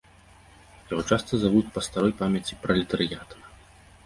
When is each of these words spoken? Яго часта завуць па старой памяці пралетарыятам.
Яго 0.93 1.03
часта 1.09 1.33
завуць 1.43 1.69
па 1.75 1.83
старой 1.89 2.13
памяці 2.23 2.59
пралетарыятам. 2.65 3.39